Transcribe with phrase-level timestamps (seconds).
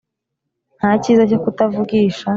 [0.79, 2.25] Nta kiza cyo kuta vugisha